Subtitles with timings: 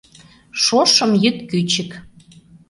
[0.63, 1.91] Шошым йӱд кӱчык.